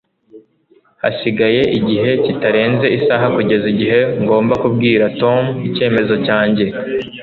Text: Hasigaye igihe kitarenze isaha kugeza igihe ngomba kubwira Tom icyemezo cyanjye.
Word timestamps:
Hasigaye 1.01 1.61
igihe 1.77 2.09
kitarenze 2.25 2.87
isaha 2.97 3.25
kugeza 3.35 3.65
igihe 3.73 3.99
ngomba 4.21 4.53
kubwira 4.61 5.05
Tom 5.21 5.41
icyemezo 5.67 6.13
cyanjye. 6.27 6.65